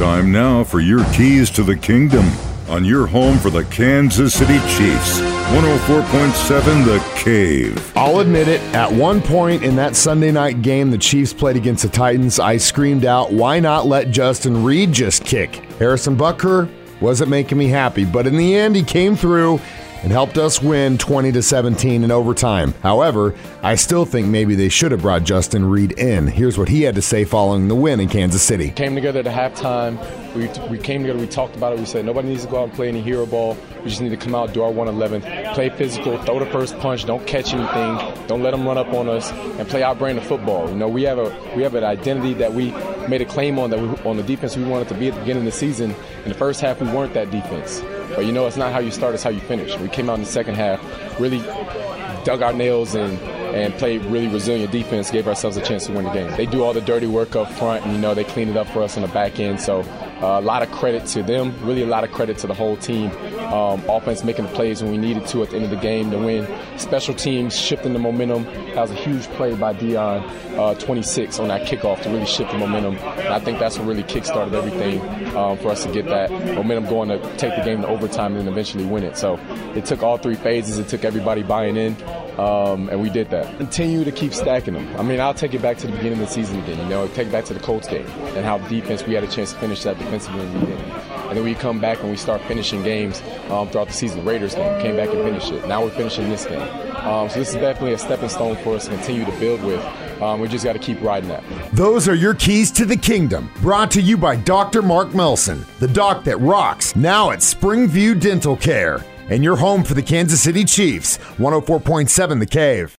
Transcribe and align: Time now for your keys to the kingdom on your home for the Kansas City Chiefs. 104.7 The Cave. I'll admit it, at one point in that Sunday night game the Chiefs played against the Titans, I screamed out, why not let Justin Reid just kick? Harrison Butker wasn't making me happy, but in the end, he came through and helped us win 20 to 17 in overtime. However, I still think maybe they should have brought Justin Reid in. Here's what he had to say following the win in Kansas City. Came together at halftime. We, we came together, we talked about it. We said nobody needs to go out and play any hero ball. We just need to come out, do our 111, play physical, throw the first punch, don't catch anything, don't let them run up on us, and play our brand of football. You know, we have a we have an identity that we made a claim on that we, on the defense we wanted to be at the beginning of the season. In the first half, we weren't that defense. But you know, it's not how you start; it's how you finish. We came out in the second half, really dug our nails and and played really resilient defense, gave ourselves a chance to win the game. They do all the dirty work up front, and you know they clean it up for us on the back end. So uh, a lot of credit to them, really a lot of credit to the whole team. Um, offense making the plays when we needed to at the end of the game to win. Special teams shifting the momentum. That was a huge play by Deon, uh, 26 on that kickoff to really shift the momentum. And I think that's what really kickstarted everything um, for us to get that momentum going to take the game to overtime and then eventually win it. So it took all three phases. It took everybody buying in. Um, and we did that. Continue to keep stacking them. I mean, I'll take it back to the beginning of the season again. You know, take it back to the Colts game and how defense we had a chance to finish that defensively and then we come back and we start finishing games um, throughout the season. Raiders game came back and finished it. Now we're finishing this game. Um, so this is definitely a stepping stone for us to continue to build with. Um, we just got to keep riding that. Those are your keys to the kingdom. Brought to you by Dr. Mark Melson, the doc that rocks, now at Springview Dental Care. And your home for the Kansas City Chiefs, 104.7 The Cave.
Time 0.00 0.32
now 0.32 0.64
for 0.64 0.80
your 0.80 1.04
keys 1.12 1.50
to 1.50 1.62
the 1.62 1.76
kingdom 1.76 2.24
on 2.70 2.86
your 2.86 3.06
home 3.06 3.36
for 3.36 3.50
the 3.50 3.64
Kansas 3.64 4.32
City 4.32 4.58
Chiefs. 4.60 5.20
104.7 5.20 6.86
The 6.86 7.04
Cave. 7.22 7.92
I'll 7.94 8.20
admit 8.20 8.48
it, 8.48 8.62
at 8.74 8.90
one 8.90 9.20
point 9.20 9.62
in 9.62 9.76
that 9.76 9.94
Sunday 9.94 10.32
night 10.32 10.62
game 10.62 10.90
the 10.90 10.96
Chiefs 10.96 11.34
played 11.34 11.56
against 11.56 11.82
the 11.82 11.90
Titans, 11.90 12.40
I 12.40 12.56
screamed 12.56 13.04
out, 13.04 13.30
why 13.30 13.60
not 13.60 13.84
let 13.84 14.10
Justin 14.10 14.64
Reid 14.64 14.90
just 14.90 15.22
kick? 15.26 15.56
Harrison 15.78 16.16
Butker 16.16 16.70
wasn't 17.02 17.28
making 17.28 17.58
me 17.58 17.68
happy, 17.68 18.06
but 18.06 18.26
in 18.26 18.38
the 18.38 18.56
end, 18.56 18.76
he 18.76 18.82
came 18.82 19.14
through 19.14 19.60
and 20.02 20.12
helped 20.12 20.38
us 20.38 20.62
win 20.62 20.98
20 20.98 21.32
to 21.32 21.42
17 21.42 22.04
in 22.04 22.10
overtime. 22.10 22.74
However, 22.82 23.34
I 23.62 23.74
still 23.74 24.04
think 24.04 24.28
maybe 24.28 24.54
they 24.54 24.68
should 24.68 24.92
have 24.92 25.02
brought 25.02 25.24
Justin 25.24 25.64
Reid 25.68 25.92
in. 25.92 26.26
Here's 26.26 26.56
what 26.56 26.68
he 26.68 26.82
had 26.82 26.94
to 26.94 27.02
say 27.02 27.24
following 27.24 27.68
the 27.68 27.74
win 27.74 28.00
in 28.00 28.08
Kansas 28.08 28.42
City. 28.42 28.70
Came 28.70 28.94
together 28.94 29.20
at 29.20 29.26
halftime. 29.26 29.98
We, 30.34 30.48
we 30.68 30.78
came 30.78 31.02
together, 31.02 31.18
we 31.18 31.26
talked 31.26 31.56
about 31.56 31.72
it. 31.72 31.80
We 31.80 31.86
said 31.86 32.04
nobody 32.04 32.28
needs 32.28 32.44
to 32.44 32.50
go 32.50 32.60
out 32.60 32.64
and 32.64 32.72
play 32.72 32.88
any 32.88 33.00
hero 33.00 33.26
ball. 33.26 33.56
We 33.82 33.90
just 33.90 34.00
need 34.00 34.10
to 34.10 34.16
come 34.16 34.34
out, 34.34 34.52
do 34.52 34.62
our 34.62 34.70
111, 34.70 35.54
play 35.54 35.70
physical, 35.70 36.16
throw 36.22 36.38
the 36.38 36.46
first 36.46 36.78
punch, 36.78 37.04
don't 37.04 37.26
catch 37.26 37.52
anything, 37.52 38.26
don't 38.26 38.42
let 38.42 38.52
them 38.52 38.66
run 38.66 38.78
up 38.78 38.92
on 38.94 39.08
us, 39.08 39.30
and 39.32 39.68
play 39.68 39.82
our 39.82 39.94
brand 39.94 40.18
of 40.18 40.24
football. 40.24 40.68
You 40.68 40.76
know, 40.76 40.88
we 40.88 41.02
have 41.02 41.18
a 41.18 41.30
we 41.56 41.62
have 41.62 41.74
an 41.74 41.84
identity 41.84 42.34
that 42.34 42.52
we 42.52 42.70
made 43.08 43.22
a 43.22 43.24
claim 43.24 43.58
on 43.58 43.70
that 43.70 43.80
we, 43.80 43.88
on 44.08 44.16
the 44.16 44.22
defense 44.22 44.56
we 44.56 44.64
wanted 44.64 44.88
to 44.88 44.94
be 44.94 45.08
at 45.08 45.14
the 45.14 45.20
beginning 45.20 45.46
of 45.46 45.52
the 45.52 45.58
season. 45.58 45.94
In 46.24 46.28
the 46.28 46.34
first 46.34 46.60
half, 46.60 46.80
we 46.80 46.88
weren't 46.88 47.14
that 47.14 47.30
defense. 47.30 47.82
But 48.14 48.26
you 48.26 48.32
know, 48.32 48.46
it's 48.46 48.56
not 48.56 48.72
how 48.72 48.80
you 48.80 48.90
start; 48.90 49.14
it's 49.14 49.22
how 49.22 49.30
you 49.30 49.40
finish. 49.40 49.76
We 49.78 49.88
came 49.88 50.10
out 50.10 50.14
in 50.14 50.20
the 50.20 50.26
second 50.26 50.54
half, 50.56 50.80
really 51.20 51.38
dug 52.24 52.42
our 52.42 52.52
nails 52.52 52.94
and 52.94 53.18
and 53.54 53.74
played 53.74 54.04
really 54.06 54.28
resilient 54.28 54.72
defense, 54.72 55.10
gave 55.10 55.28
ourselves 55.28 55.56
a 55.56 55.62
chance 55.62 55.86
to 55.86 55.92
win 55.92 56.04
the 56.04 56.12
game. 56.12 56.30
They 56.36 56.46
do 56.46 56.62
all 56.62 56.72
the 56.72 56.80
dirty 56.80 57.06
work 57.06 57.36
up 57.36 57.50
front, 57.52 57.84
and 57.84 57.94
you 57.94 58.00
know 58.00 58.14
they 58.14 58.24
clean 58.24 58.48
it 58.48 58.56
up 58.56 58.66
for 58.68 58.82
us 58.82 58.96
on 58.96 59.02
the 59.02 59.08
back 59.08 59.38
end. 59.40 59.60
So 59.60 59.80
uh, 60.22 60.38
a 60.38 60.40
lot 60.40 60.62
of 60.62 60.70
credit 60.70 61.06
to 61.06 61.22
them, 61.22 61.54
really 61.64 61.82
a 61.82 61.86
lot 61.86 62.04
of 62.04 62.12
credit 62.12 62.36
to 62.38 62.46
the 62.46 62.54
whole 62.54 62.76
team. 62.76 63.10
Um, 63.50 63.82
offense 63.88 64.22
making 64.22 64.44
the 64.46 64.52
plays 64.52 64.82
when 64.82 64.92
we 64.92 64.98
needed 64.98 65.26
to 65.28 65.42
at 65.42 65.50
the 65.50 65.56
end 65.56 65.64
of 65.64 65.70
the 65.70 65.76
game 65.76 66.10
to 66.10 66.18
win. 66.18 66.46
Special 66.78 67.14
teams 67.14 67.58
shifting 67.58 67.92
the 67.92 67.98
momentum. 67.98 68.44
That 68.44 68.82
was 68.82 68.90
a 68.90 68.94
huge 68.94 69.24
play 69.30 69.54
by 69.54 69.74
Deon, 69.74 70.58
uh, 70.58 70.74
26 70.74 71.38
on 71.38 71.48
that 71.48 71.66
kickoff 71.66 72.02
to 72.02 72.10
really 72.10 72.26
shift 72.26 72.52
the 72.52 72.58
momentum. 72.58 72.96
And 72.96 73.28
I 73.28 73.40
think 73.40 73.58
that's 73.58 73.78
what 73.78 73.88
really 73.88 74.04
kickstarted 74.04 74.52
everything 74.52 75.00
um, 75.36 75.56
for 75.58 75.70
us 75.70 75.84
to 75.84 75.92
get 75.92 76.04
that 76.06 76.30
momentum 76.30 76.86
going 76.86 77.08
to 77.08 77.18
take 77.36 77.56
the 77.56 77.62
game 77.62 77.82
to 77.82 77.88
overtime 77.88 78.36
and 78.36 78.46
then 78.46 78.52
eventually 78.52 78.84
win 78.84 79.04
it. 79.04 79.16
So 79.16 79.38
it 79.74 79.86
took 79.86 80.02
all 80.02 80.18
three 80.18 80.36
phases. 80.36 80.78
It 80.78 80.88
took 80.88 81.04
everybody 81.04 81.42
buying 81.42 81.76
in. 81.76 81.96
Um, 82.40 82.88
and 82.88 83.00
we 83.00 83.10
did 83.10 83.28
that. 83.30 83.56
Continue 83.58 84.02
to 84.04 84.12
keep 84.12 84.32
stacking 84.32 84.74
them. 84.74 84.96
I 84.96 85.02
mean, 85.02 85.20
I'll 85.20 85.34
take 85.34 85.52
it 85.52 85.60
back 85.60 85.76
to 85.78 85.86
the 85.86 85.92
beginning 85.92 86.20
of 86.20 86.28
the 86.28 86.34
season 86.34 86.58
again. 86.62 86.78
You 86.78 86.88
know, 86.88 87.06
take 87.08 87.28
it 87.28 87.32
back 87.32 87.44
to 87.46 87.54
the 87.54 87.60
Colts 87.60 87.86
game 87.86 88.06
and 88.34 88.44
how 88.44 88.58
defense 88.68 89.04
we 89.06 89.14
had 89.14 89.24
a 89.24 89.28
chance 89.28 89.52
to 89.52 89.58
finish 89.58 89.82
that 89.82 89.98
defensively 89.98 90.46
and 91.30 91.36
then 91.36 91.44
we 91.44 91.54
come 91.54 91.78
back 91.78 92.00
and 92.00 92.10
we 92.10 92.16
start 92.16 92.42
finishing 92.42 92.82
games 92.82 93.22
um, 93.50 93.68
throughout 93.68 93.86
the 93.86 93.92
season. 93.92 94.24
Raiders 94.24 94.56
game 94.56 94.82
came 94.82 94.96
back 94.96 95.10
and 95.10 95.22
finished 95.22 95.52
it. 95.52 95.64
Now 95.68 95.80
we're 95.80 95.90
finishing 95.90 96.28
this 96.28 96.44
game. 96.44 96.60
Um, 97.06 97.28
so 97.28 97.38
this 97.38 97.50
is 97.50 97.54
definitely 97.54 97.92
a 97.92 97.98
stepping 97.98 98.28
stone 98.28 98.56
for 98.56 98.74
us 98.74 98.86
to 98.86 98.90
continue 98.90 99.24
to 99.24 99.30
build 99.38 99.62
with. 99.62 99.80
Um, 100.20 100.40
we 100.40 100.48
just 100.48 100.64
got 100.64 100.72
to 100.72 100.80
keep 100.80 101.00
riding 101.00 101.28
that. 101.28 101.44
Those 101.72 102.08
are 102.08 102.16
your 102.16 102.34
keys 102.34 102.72
to 102.72 102.84
the 102.84 102.96
kingdom. 102.96 103.48
Brought 103.62 103.92
to 103.92 104.02
you 104.02 104.16
by 104.16 104.36
Dr. 104.36 104.82
Mark 104.82 105.14
Melson, 105.14 105.64
the 105.78 105.86
doc 105.86 106.24
that 106.24 106.38
rocks, 106.38 106.96
now 106.96 107.30
at 107.30 107.38
Springview 107.38 108.20
Dental 108.20 108.56
Care. 108.56 109.04
And 109.30 109.44
your 109.44 109.56
home 109.56 109.84
for 109.84 109.94
the 109.94 110.02
Kansas 110.02 110.42
City 110.42 110.64
Chiefs, 110.64 111.18
104.7 111.38 112.40
The 112.40 112.46
Cave. 112.46 112.98